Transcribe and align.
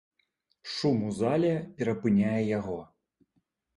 Шум 0.75 1.03
у 1.09 1.11
зале 1.19 1.51
перапыняе 1.81 2.35
яго. 2.57 2.79